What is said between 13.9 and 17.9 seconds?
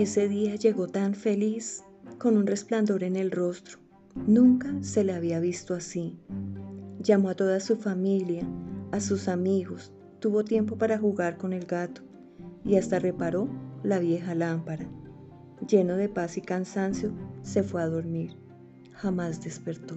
vieja lámpara. Lleno de paz y cansancio, se fue a